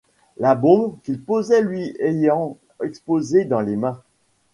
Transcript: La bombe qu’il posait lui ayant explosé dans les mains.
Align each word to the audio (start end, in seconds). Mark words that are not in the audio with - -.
La 0.37 0.55
bombe 0.55 0.97
qu’il 1.03 1.21
posait 1.21 1.61
lui 1.61 1.95
ayant 1.99 2.57
explosé 2.83 3.45
dans 3.45 3.61
les 3.61 3.75
mains. 3.75 4.01